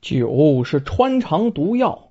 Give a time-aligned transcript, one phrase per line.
[0.00, 2.10] 酒是穿肠毒药，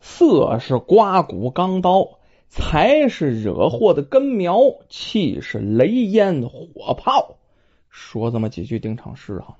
[0.00, 2.18] 色是刮骨钢刀，
[2.48, 7.36] 财是惹祸的根苗，气是雷烟火炮。
[7.90, 9.56] 说这么几句定场诗哈。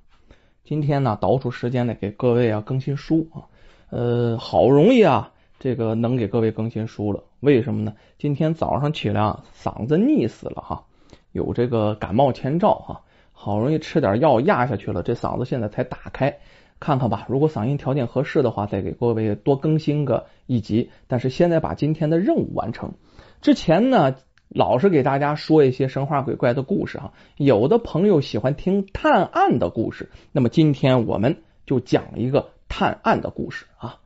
[0.63, 3.51] 今天呢，倒出时间来给各位啊更新书啊。
[3.91, 7.25] 呃，好容易啊，这个能给各位更新书了。
[7.41, 7.95] 为什么呢？
[8.19, 10.85] 今天早上起来啊，嗓子腻死了哈，
[11.33, 13.03] 有这个感冒前兆哈。
[13.33, 16.39] 好容易吃点药压下去了，这嗓子现在才打开。
[16.81, 20.91] 看看吧，如果嗓音条件合适的话，再给各位多更新个一集。
[21.07, 22.93] 但是现在把今天的任务完成
[23.41, 24.17] 之前呢，
[24.49, 27.13] 老是给大家说一些神话鬼怪的故事哈。
[27.37, 34.01] 有的朋友喜欢听探案的故事，那么今天我们就讲一个探案的故事啊。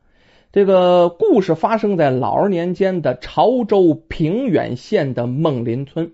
[0.51, 6.13] 这个故事发生在老二年间的潮州平远县的孟林村。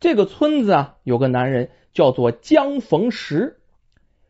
[0.00, 3.58] 这个村子啊，有个男人叫做江逢石，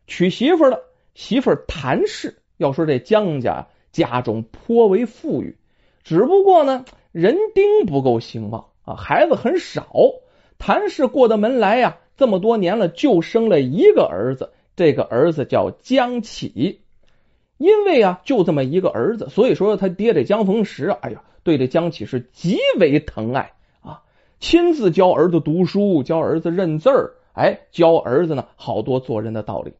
[0.07, 0.79] 娶媳妇了。
[1.15, 5.57] 媳妇谭氏，要说这江家家中颇为富裕，
[6.03, 9.87] 只不过呢人丁不够兴旺啊，孩子很少。
[10.57, 16.81] 谭氏过的门来呀，这么多年了就生了一个儿子，这个儿子叫江启。
[17.57, 24.03] 因为啊就这么一个儿子，所以说他爹这江逢时啊，哎呀对这江启是极为疼爱啊，
[24.39, 29.73] 亲自教儿子读书，教儿子认字儿，哎教儿子呢好多做人的道理。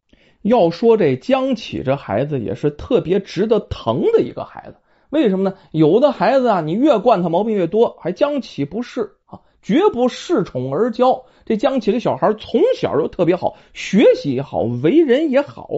[0.46, 4.76] 要说这江启这孩子也是特别值得疼的一个孩子，
[5.10, 5.56] 为什么呢？
[5.72, 11.24] 有的孩子啊，你越惯他毛病越多，还江启不是啊，绝不恃宠而骄。
[11.44, 15.68] 这江启的小孩从小就特别好，学习也好，为人也好。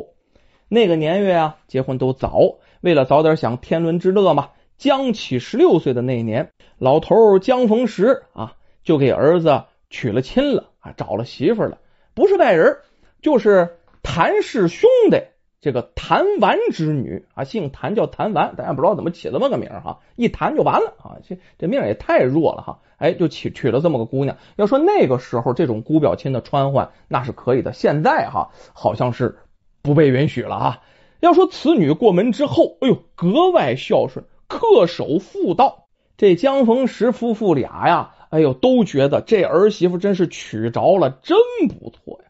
[0.68, 4.50] 那个年月啊，结婚都早，为了早点享天伦之乐嘛。
[4.76, 8.52] 江启十六岁的那年，老头江逢时啊，
[8.84, 11.78] 就给儿子娶了亲了啊，找了媳妇了，
[12.14, 12.76] 不是外人，
[13.22, 13.76] 就是。
[14.02, 15.22] 谭氏兄弟，
[15.60, 24.36] 这个谭丸之女啊，姓谭叫谭丸，大家不知道怎么起这么个名哈，一谈就完了啊，这这命也太弱了哈，哎，就娶娶了这么个姑娘。
[24.56, 29.38] 要说那个时候这种姑表亲的穿换那是可以的，现在哈好像是
[29.82, 30.82] 不被允许了啊。
[31.20, 35.86] 要说此女过门之后，哎呦，格外孝顺，恪守妇道。
[36.16, 41.36] 这江逢时夫妇俩呀，哎呦，都觉得这儿媳妇真是娶着了，真
[41.68, 42.27] 不错呀。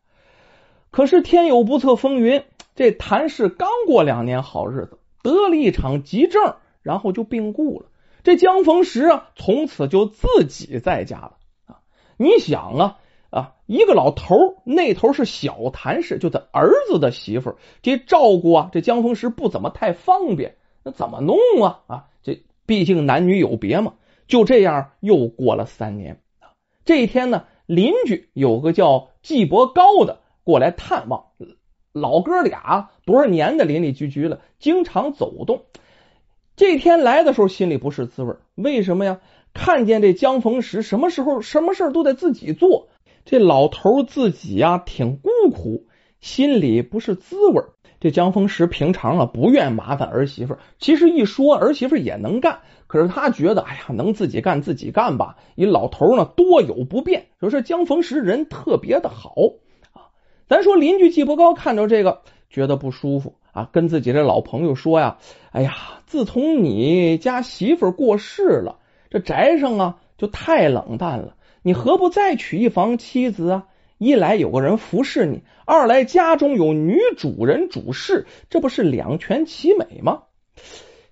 [0.90, 2.44] 可是天有不测风云，
[2.74, 7.86] 这谭氏刚过两年好日子，得了一场急症，然后就病故了。
[8.22, 11.80] 这江逢时啊，从此就自己在家了啊。
[12.16, 12.98] 你想啊
[13.30, 22.06] 啊，一个老头那头是小谭氏，就他儿子的媳妇这照顾啊，这江逢时不怎么太方便，那怎么弄啊啊？
[22.22, 23.94] 这毕竟男女有别嘛。
[24.26, 26.52] 就这样又过了三年啊。
[26.84, 30.20] 这一天呢，邻居有个叫季伯高的。
[30.48, 31.24] 过来探望，
[31.92, 35.64] 老哥俩多少年的邻里居居了，经常走动。
[36.56, 39.20] 这天来的时候，心里不是滋味为什么呀？
[39.52, 42.88] 看见这江逢时，什么时候什么事都得自己做，
[43.26, 45.84] 这老头自己呀挺孤苦，
[46.18, 47.62] 心里不是滋味
[48.00, 55.36] 这江逢时平常啊不愿麻烦儿媳妇，其实一说儿媳妇也能干，可是他觉得哎呀，能自己干自己干吧。
[55.56, 59.34] 一老头呢多有不便，说是江逢时人特别的好。
[60.48, 65.18] 咱说邻居季伯高看着这个觉得不舒服啊，跟自己的老朋友说呀
[65.52, 68.78] ：“哎呀，自从你家媳妇过世了，
[69.10, 71.36] 这宅上啊就太冷淡了。
[71.60, 73.66] 你何不再娶一房妻子啊？
[73.98, 80.22] 一来有个人服侍你，二来家中有女主人主事，这不是两全其美吗？”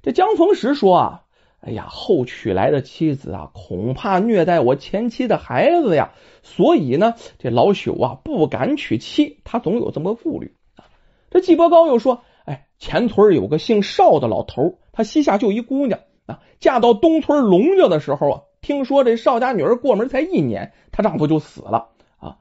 [0.03, 1.23] 这江逢时说啊。
[1.61, 6.13] 哎呀，后娶来的妻子啊，恐怕虐待我前妻的孩子呀，
[6.45, 10.85] 所以呢，这老朽啊不敢娶妻，他总有这么个顾虑啊。
[11.29, 22.37] 这季伯高又说：“哎，前村有个姓邵的老头，他膝下就一姑娘啊，嫁到东村龙家的时候啊，听说这邵家女儿过门才一年，她丈夫就死了啊。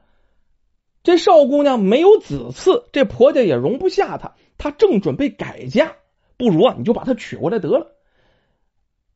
[1.02, 5.96] 这邵姑娘没有子嗣，这婆家也容不下她，她正准备改嫁，
[6.36, 7.94] 不如啊，你就把她娶过来得了。”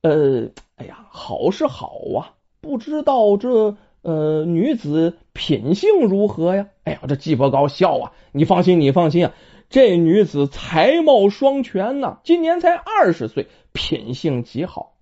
[0.03, 6.69] 呃，哎呀，好是好啊，不知道这呃女子品性如何呀？
[6.85, 9.35] 哎呀，这季伯高笑啊，你放心，你放心啊，
[9.69, 14.95] 这女子才貌双全呐，今年才二十岁，品性极好。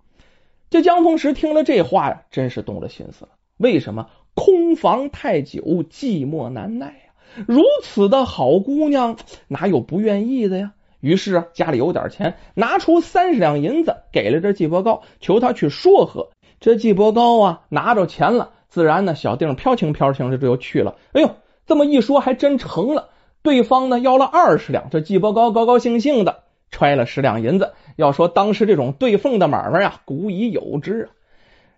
[0.69, 3.31] 这江峰时听了这话呀，真是动了心思了。
[3.57, 7.43] 为什么空房太久，寂寞难耐呀？
[7.47, 9.17] 如此的好姑娘，
[9.47, 10.73] 哪有不愿意的呀？
[10.99, 16.29] 于是啊，家里有点钱，拿出三十两银子给了这季伯高，求他去说和。
[16.59, 20.95] 这季伯高啊，拿着钱了，自然呢，小丁飘轻飘轻的就去了。
[21.13, 21.31] 哎呦，
[21.65, 23.09] 这么一说还真成了。
[23.41, 27.71] 对方呢要了二十两，这季伯高高高兴兴的揣了十两银子。
[27.95, 31.07] 要说当时这种对缝的买卖呀，古已有之啊。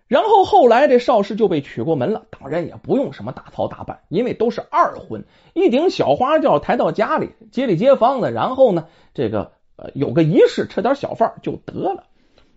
[0.08, 12.04] 然后后来这邵氏就被娶过门了，当然也不用什么大操大办，因为都是二婚，一顶小花轿抬到家里，街里街坊的，然后呢，这个呃有个仪式，吃点小饭就得了。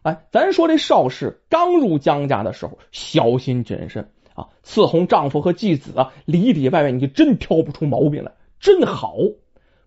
[0.01, 9.15] 哎，咱说这邵氏刚入江家的时候，小心谨慎啊，伺候丈夫和继子啊，里里外外你真挑不出毛病来，真好。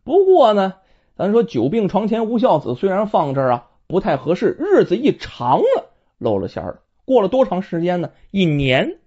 [0.04, 0.74] 不过呢，
[1.16, 6.78] 咱说久病床前无孝子，虽然放这儿啊不太合适，日子一长了，露了馅儿了。
[7.08, 8.10] 过了多长时间呢？
[8.30, 8.98] 一年。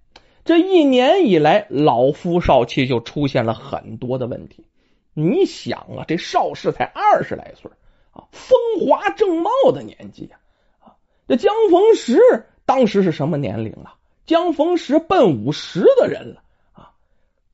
[0.43, 4.65] 这一年以来，老夫少妻就出现了很多的问题。
[5.13, 7.69] 你想啊，这邵氏才二十来岁
[8.11, 10.31] 啊，风华正茂的年纪
[10.79, 10.97] 啊。
[11.27, 13.97] 这江逢时当时是什么年龄啊？
[14.25, 16.40] 江逢时奔五十的人了。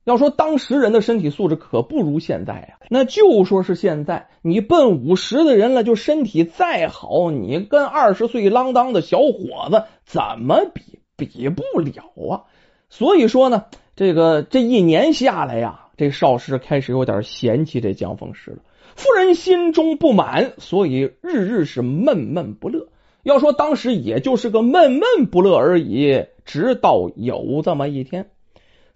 [0.08, 10.82] 要说当时人的身体素质可不如现在呀，那就说是现在，你奔五十的人了，就身体再好，你跟二十岁啷当的小伙子怎么比？
[11.18, 12.46] 比不了啊！
[12.90, 13.66] 所以说呢，
[13.98, 18.60] 这个这一年下来呀，这邵氏开始有点嫌弃这江凤师了。
[18.96, 22.88] 夫人心中不满，所以日日是闷闷不乐。
[23.24, 28.30] 要说当时也就是个闷闷不乐而已，直到有这么一天。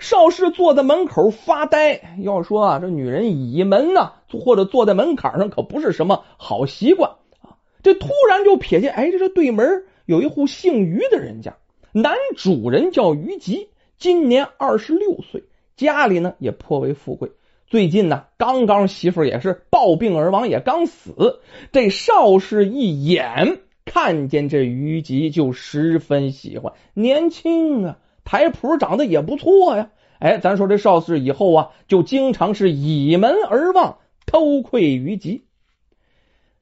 [0.01, 2.17] 邵氏坐在门口发呆。
[2.23, 7.11] 要说啊，这女人倚门呢，或者坐在门槛上，可不是什么好习惯
[7.41, 7.61] 啊。
[7.83, 11.55] 这突然就瞥见，哎，这这对门有一户姓于的人家，
[11.91, 13.69] 男主人叫于吉，
[13.99, 15.43] 今年二十六岁，
[15.77, 17.31] 家里呢也颇为富贵。
[17.67, 21.39] 最近呢，刚刚媳妇也是暴病而亡，也刚死。
[21.71, 27.99] 这邵氏一眼看见这于吉，就十分喜欢，年轻啊。
[28.31, 29.89] 台谱长得也不错呀，
[30.19, 35.43] 哎，咱说这邵氏以后啊，就经常是倚门而望，偷窥于吉。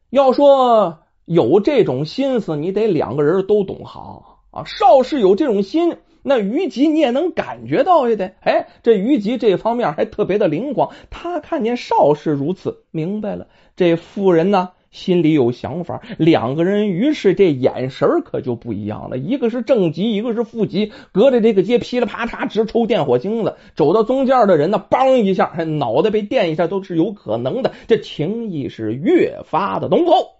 [0.09, 4.63] 要说有这种心思，你得两个人都懂行啊。
[4.65, 8.33] 邵氏有这种心，那于吉你也能感觉到也得。
[8.41, 13.45] 哎，这于吉这方面还特别的灵光，他看见邵氏如此，明白了，
[13.75, 14.71] 这妇人呢。
[14.91, 19.17] 心里有想法，两个人于是这眼神可就不一样了。
[19.17, 23.55] 一个是正极，一个是负极，隔着这个街噼里啪嚓直抽电火星子。
[23.75, 27.73] 走到中间的人呢，梆一下，脑袋被电一下都是有可能的。
[27.87, 30.31] 这情谊是越发的浓厚。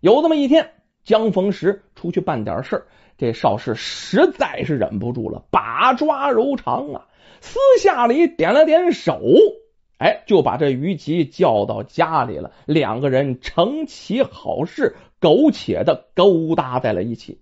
[0.00, 0.70] 有这么一天，
[1.04, 2.84] 江逢时出去办点事
[3.16, 7.06] 这邵氏实在是忍不住了，把抓柔肠啊，
[7.40, 9.20] 私下里点了点手。
[10.04, 17.38] 哎，就把这于吉叫到家里了，两个人成其好事，苟且的勾搭在了一起。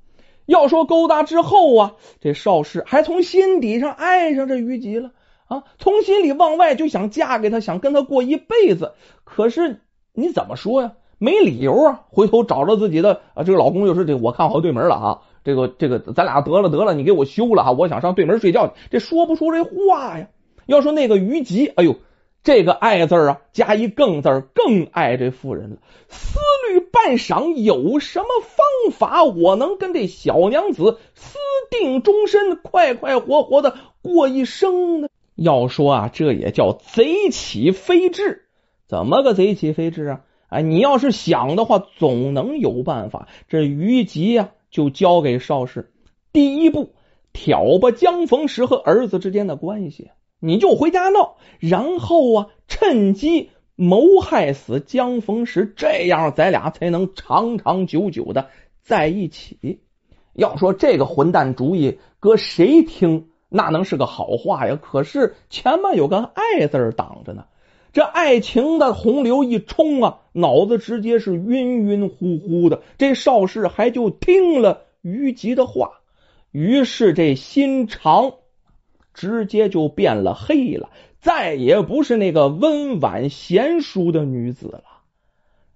[0.47, 5.11] 要说勾搭之后啊，这邵氏还从心底上爱上这于吉了
[5.49, 8.93] 啊，从心里往外就想嫁给他，想跟他过一辈子。
[9.25, 9.81] 可是
[10.13, 10.93] 你怎么说呀？
[11.19, 12.03] 没理由啊！
[12.11, 17.73] 回头找着自己的啊，这个老公就是这，我看好对门了啊，这个这个，咱俩得了得了，你给我休了啊！
[17.73, 20.29] 我想上对门睡觉去，这说不出这话呀。
[20.67, 21.97] 要说那个于吉，哎呦。
[22.45, 25.77] 这个爱字啊，加一更字更爱这妇人了。
[26.09, 31.39] 思虑半晌，有什么方法我能跟这小娘子私
[31.71, 35.09] 定终身，快快活活的过一生呢？
[35.37, 38.43] 要说啊，这也叫贼起飞智。
[38.89, 40.21] 怎么个贼起飞智啊？
[40.49, 43.29] 哎，你要是想的话，总能有办法。
[43.49, 45.93] 这于吉呀，就交给邵氏。
[46.33, 46.93] 第一步，
[47.33, 50.11] 挑拨江逢时和儿子之间的关系。
[50.45, 58.49] 你就回家闹，然后啊，趁机谋害死江逢时，这样咱俩才能长长久久的
[58.81, 59.79] 在一起。
[60.33, 64.77] 要说这个混蛋主意，搁谁听那能是个好话呀？
[64.83, 67.45] 可是前面有个爱字挡着呢，
[67.93, 72.83] 这爱情的洪流一冲啊，脑子直接是晕晕乎乎的。
[72.99, 76.01] 这邵氏还就听了于吉的话，
[76.51, 78.33] 于是这心肠。
[79.15, 80.91] 直接就变了黑了，
[81.21, 84.85] 再也不是那个温婉贤淑的女子了。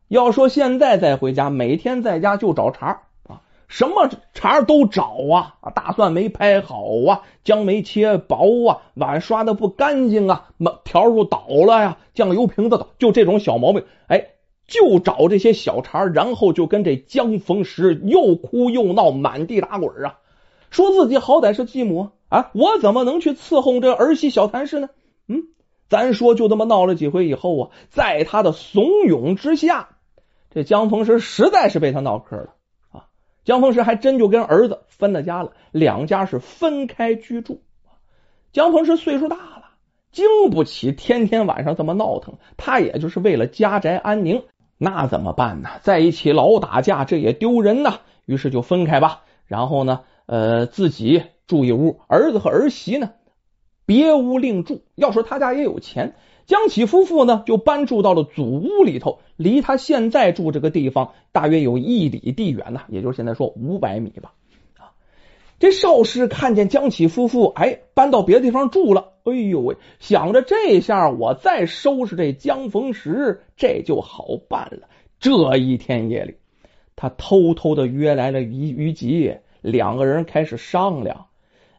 [0.09, 5.57] 要说现在再回家，每天在家就找茬啊，什么茬都找啊！
[5.75, 10.51] 大蒜没拍好啊，姜没切薄啊，碗刷的不干净啊，
[10.85, 14.29] 条又倒了呀，酱油瓶子倒，就这种小毛病，哎，
[14.69, 20.19] 就找这些小茬，然后就跟这江逢时又哭又闹，满地打滚啊，
[20.71, 22.11] 说自己好歹是继母。
[22.29, 22.51] 啊！
[22.55, 24.89] 我怎么能去伺候这儿媳小谭氏呢？
[25.29, 25.45] 嗯，
[25.89, 29.91] 咱说就这么闹了几回以后啊，在他的怂恿之下，
[30.51, 32.55] 这江逢时实在是被他闹嗑了
[32.91, 33.07] 啊！
[33.45, 37.63] 江逢时还真就跟儿子分了家了，两家是分开居住。
[38.53, 39.63] 江逢时岁数大了，
[40.13, 44.43] 经不起天天晚上这么闹腾，他也就是为了家宅安宁，
[44.79, 45.69] 那怎么办呢？
[45.83, 48.01] 在一起老打架，这也丢人呐。
[48.25, 49.23] 于是就分开吧。
[49.47, 53.13] 然后呢，呃，自己住一屋，儿子和儿媳呢，
[53.85, 54.83] 别屋另住。
[54.95, 56.15] 要说他家也有钱，
[56.47, 64.33] 江启夫妇呢就搬住到了祖屋里头，离他现在住这个地方大约有一里地远呐，也就是现在说五百米吧。
[64.79, 64.91] 啊
[65.59, 74.89] 这邵氏看见江启夫妇哎搬到别的地方住了，哎呦喂，想着这下我再收拾这江逢时，这就好办了。
[75.19, 76.35] 这一天夜里，
[76.95, 81.26] 他偷偷的约来了于于吉，两个人开始商量。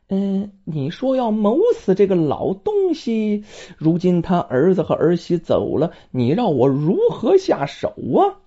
[0.10, 3.44] 嗯，你说要谋死这个老东西，
[3.78, 8.40] 如今他儿子和儿媳走了，你让我如何下手啊？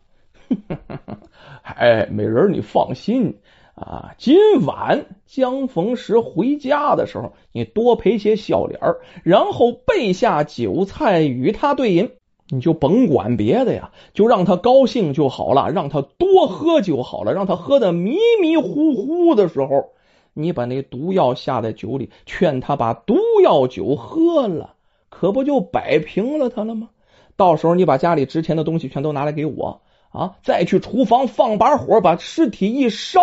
[1.63, 3.37] 哎，美人，你放心。
[3.75, 4.37] 啊，今
[4.67, 8.79] 晚江逢时回家的时候，你多赔些笑脸
[9.23, 12.11] 然后备下酒菜与他对饮，
[12.49, 19.93] 你就甭管别的呀，就让他高兴就好了，让他多喝就好了，让他喝的迷迷糊糊的时候，
[20.35, 24.75] 你把那毒药下在酒里，劝他把毒药酒喝了，
[25.09, 26.91] 可不就摆平了他了吗？
[27.37, 29.83] 到时候你把家里值钱的东西全都拿来给我。
[30.13, 30.39] 啊！
[30.43, 33.21] 再去厨房放把火，把尸体一烧。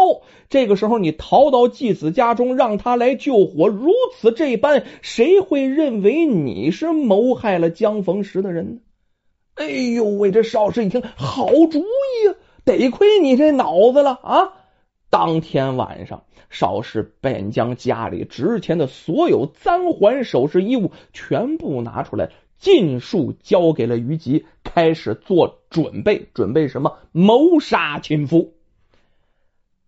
[0.47, 3.67] 这个时候，你逃到继子家中，让他来救火。
[3.67, 8.79] 如此这般，谁会认为你是谋害了江逢时的人呢？
[9.55, 10.31] 哎呦喂！
[10.31, 12.35] 这邵氏一听，好主意啊！
[12.63, 14.53] 得亏你这脑子了啊！
[15.09, 22.29] 当天晚上，邵氏便将家里值钱的所有簪环、首饰、衣物全部拿出来。
[22.59, 26.27] 尽数交给了于吉，开始做准备。
[26.33, 26.97] 准备什么？
[27.11, 28.55] 谋杀亲夫。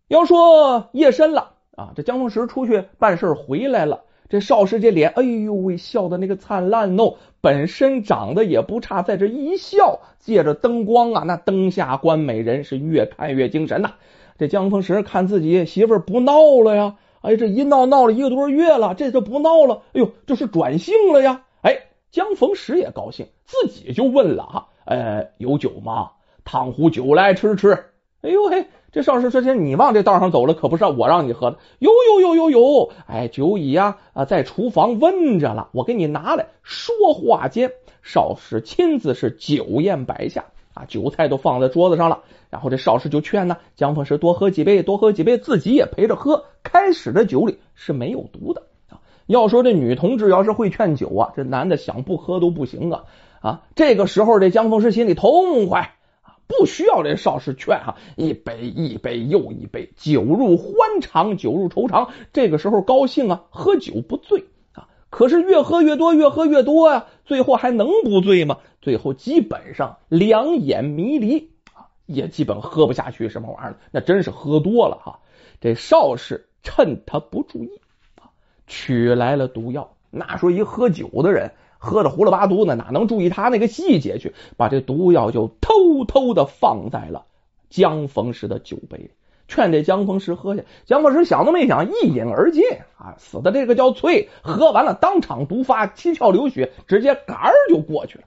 [0.07, 4.03] 要说夜深了啊，这江凤石出去办事回来了。
[4.29, 7.15] 这邵氏这脸，哎呦喂，笑的那个灿烂哦！
[7.41, 13.95] 本身长得也不差，在这一笑，借着灯光啊，那灯下观美人是越看越精神呐。
[14.39, 19.84] 这江凤石看自己媳妇儿不闹了呀，哎，这一闹闹了一个多月了，这就不闹了。
[19.93, 21.81] 哎呦，这是转性了呀，哎。
[22.12, 26.10] 江逢时也高兴，自己就问了哈，呃，有酒吗？
[26.43, 27.86] 烫壶酒来吃吃。
[28.22, 31.60] 哎呦嘿，这少师说：“这你往这道上走了，可不是我让你喝的。
[31.77, 40.46] 有有有有有，哎，酒已呀啊，在厨房温着了，我给你拿来。”说话间，少师亲自是酒宴摆下
[40.79, 42.21] 啊，酒菜都放在桌子上了。
[42.50, 46.45] 然后这邵氏就劝呢，江逢时多喝几杯，多喝几杯，自己也陪着喝。
[46.63, 49.01] 开始的酒里是没有毒的啊。
[49.27, 53.03] 要说这女同志要是会劝酒啊，这男的想不喝都不行啊
[53.41, 53.62] 啊！
[53.75, 62.09] 这个时候这江峰师心里痛快啊，不需要这邵氏劝哈，一杯一杯又一杯，酒入欢肠，酒入愁肠。
[62.33, 68.57] 这个时候高兴啊，喝酒不醉啊，可是越喝越多，越喝越多啊，最后还能不醉吗？
[68.81, 75.19] 最后基本上两眼迷离啊，也基本喝不下去什么玩意儿，那真是喝多了哈。
[75.62, 77.69] 这邵氏趁他不注意
[78.15, 78.31] 啊。
[78.67, 84.33] 取来了毒药，那说一喝酒的人喝的胡了八嘟呢，哪能注意他那个细节去？
[84.57, 87.25] 把这毒药就偷偷的放在了
[87.69, 89.12] 江逢时的酒杯里，
[89.48, 90.63] 劝这江逢时喝下。
[90.86, 92.63] 江逢时想都没想，一饮而尽
[92.98, 93.15] 啊！
[93.17, 98.24] 死的这个叫翠，喝完了当场毒发，七窍流血，直接嘎儿就过去了。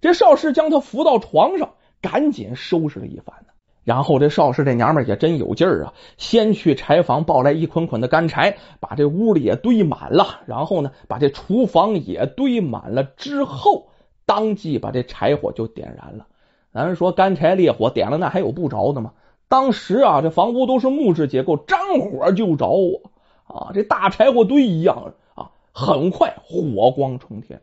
[0.00, 3.34] 这邵氏将他扶到床上，赶紧收拾了一番。
[3.82, 5.94] 然后这邵氏这娘们也真有劲儿啊！
[6.18, 10.40] 先去柴房抱来一捆捆的干柴，把这屋里也堆满了。
[10.46, 13.02] 然后呢，把这厨房也堆满了。
[13.02, 13.88] 之后
[14.26, 16.26] 当即把这柴火就点燃了。
[16.72, 19.12] 咱说干柴烈火点了，那还有不着的吗？
[19.48, 23.00] 当时啊，这房屋都是木质结构，张火就着！
[23.44, 27.60] 啊，这大柴火堆一样啊，很快火光冲天。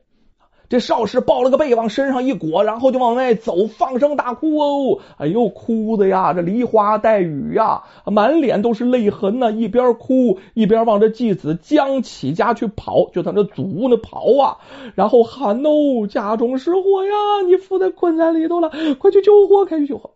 [0.69, 4.99] 这邵氏抱了个被往身上一裹，然后就往外走，放声大哭哦！
[5.17, 9.49] 哎呦，哭的呀，这梨花带雨呀，满脸都是泪痕呐！
[9.49, 14.57] 一边哭一边往这继子江启家去跑，就在那祖屋那跑啊，
[14.95, 17.13] 然后喊哦，家中失火呀！
[17.45, 18.69] 你父在困在里头了，
[18.99, 20.11] 快去救火，快去救火！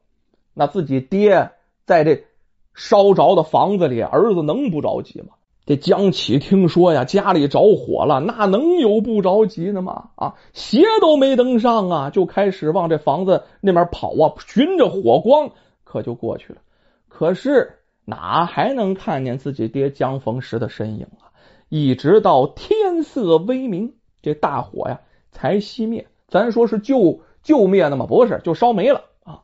[0.54, 1.52] 那自己爹
[1.86, 2.26] 在这
[2.74, 5.28] 烧着的房子里，儿子能不着急吗？
[5.66, 10.10] 这江启听说呀，家里着火了，那能有不着急的吗？
[10.16, 15.52] 啊，鞋都没登上啊，就开始往这房子那边跑啊，循着火光，
[15.84, 16.60] 可就过去了。
[17.08, 21.30] 可是哪还能看见自己爹江逢时的身影啊？
[21.70, 25.02] 一直到天色微明，这大火呀
[25.32, 26.08] 才熄灭。
[26.28, 28.08] 咱说是救救灭的吗？
[28.08, 29.42] 不是，就烧没了啊。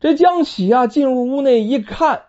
[0.00, 2.22] 这江启啊进入屋内一看。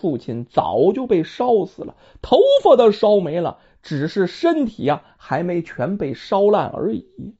[0.00, 7.34] 父亲早就被烧死了，头发都烧没了，只是身体啊还没全被烧烂而已。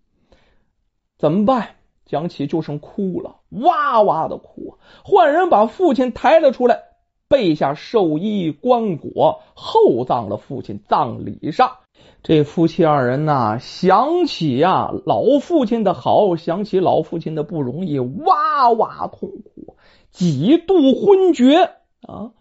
[1.18, 1.76] 怎么办？
[2.04, 4.78] 蒋启就剩哭了，哇哇的哭。
[5.04, 6.82] 换人把父亲抬了出来，
[7.28, 10.80] 备下寿衣棺椁，厚葬了父亲。
[10.88, 11.76] 葬礼上，
[12.22, 19.76] 这夫妻二人呐，想起呀老父亲的好，想起老父亲的不容易，哇哇痛哭，
[20.10, 22.32] 几度昏厥啊！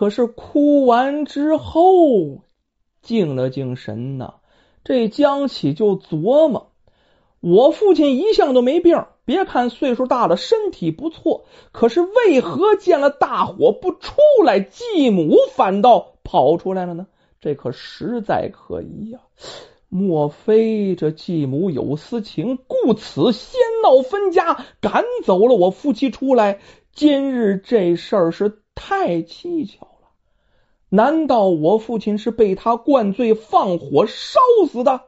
[0.00, 2.40] 可是哭完之后，
[3.02, 4.36] 静了静神呐，
[4.82, 6.72] 这江启就琢磨：
[7.40, 17.06] 我父亲一向都没病，别看岁数大了，身体不错，可是为何见了大火不出来，继母反倒跑出来了呢？
[17.38, 19.20] 这可实在可疑呀！
[19.90, 26.58] 莫非这继母有私情，故此先闹分家，赶走了我夫妻出来？
[26.90, 28.62] 今日这事儿是。
[28.82, 29.89] 太蹊跷！
[30.90, 35.02] 难道我父亲是被他灌醉放火烧死的？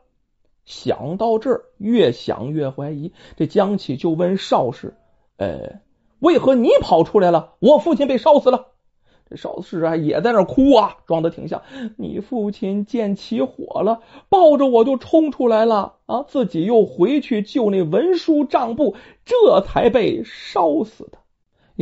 [0.64, 3.12] 想到这儿，越想越怀疑。
[3.36, 4.94] 这江启就问邵氏
[5.38, 5.80] ：“呃，
[6.20, 7.54] 为何你跑出来了？
[7.58, 8.68] 我父亲被烧死了。”
[9.28, 11.62] 这邵氏啊，也在那哭啊，装的挺像。
[11.96, 21.18] 你父亲见起火了，抱着我就冲出来了啊，自己又回去救那文书账簿，这才被烧死的。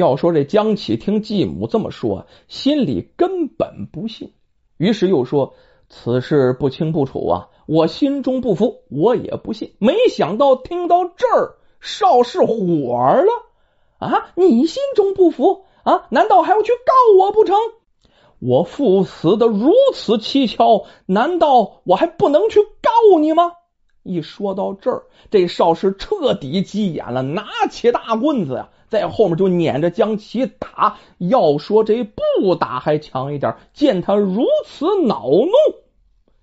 [0.00, 4.32] 要说这江启听继母这么说，心里根本不信，
[4.78, 5.54] 于是又说
[5.88, 13.30] ：“此事不清不楚啊，我心中不服，我也不信。”没想到听到这儿，邵氏火了
[13.98, 14.32] 啊！
[14.34, 16.06] 你心中不服啊？
[16.08, 17.56] 难道还要去告我不成？
[18.38, 23.52] 我父死的如此蹊跷，难道我还不能去告你吗？
[24.02, 28.70] 一说到这儿，这邵氏彻底急眼了，拿起大棍子呀！
[28.90, 33.56] 在后面就撵着将其打，要说这不打还强一点。
[33.72, 35.52] 见他如此恼怒，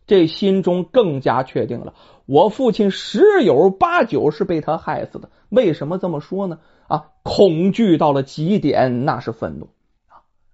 [0.08, 1.94] 这心中更加确定了：
[2.26, 5.30] 我父亲十有八九是被他害死的。
[5.50, 6.60] 为什么这么说呢？
[6.88, 9.68] 啊，恐惧到了极点，那是愤怒。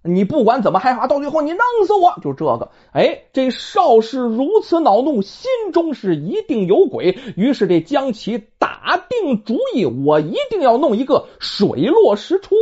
[0.05, 2.71] 你不管怎么害怕，到最后你弄死我，就这个。
[2.91, 7.17] 哎，这邵氏如此恼怒，心中是一定有鬼。
[7.37, 12.55] 于是这江启打定主意，我一定要弄一个水落石出。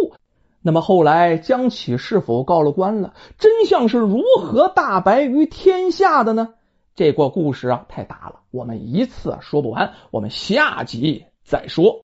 [0.62, 3.16] 那么后来江启是否告了官了？
[3.40, 6.54] 真相是如何大白于天下的呢？
[6.94, 12.00] 这个故事啊太大了，我们一次说不完，我们下集再说。